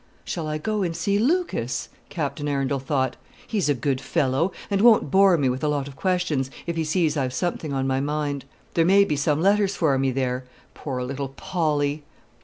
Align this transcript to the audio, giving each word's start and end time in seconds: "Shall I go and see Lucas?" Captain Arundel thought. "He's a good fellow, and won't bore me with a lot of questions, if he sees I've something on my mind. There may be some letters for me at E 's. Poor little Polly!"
"Shall 0.25 0.47
I 0.47 0.57
go 0.57 0.81
and 0.81 0.95
see 0.97 1.19
Lucas?" 1.19 1.89
Captain 2.09 2.47
Arundel 2.47 2.79
thought. 2.79 3.17
"He's 3.45 3.69
a 3.69 3.75
good 3.75 4.01
fellow, 4.01 4.51
and 4.71 4.81
won't 4.81 5.11
bore 5.11 5.37
me 5.37 5.47
with 5.47 5.63
a 5.63 5.67
lot 5.67 5.87
of 5.87 5.95
questions, 5.95 6.49
if 6.65 6.75
he 6.75 6.83
sees 6.83 7.15
I've 7.17 7.33
something 7.35 7.71
on 7.71 7.85
my 7.85 7.99
mind. 7.99 8.45
There 8.73 8.83
may 8.83 9.03
be 9.03 9.15
some 9.15 9.43
letters 9.43 9.75
for 9.75 9.99
me 9.99 10.09
at 10.09 10.17
E 10.17 10.23
's. 10.23 10.41
Poor 10.73 11.03
little 11.03 11.29
Polly!" 11.29 12.03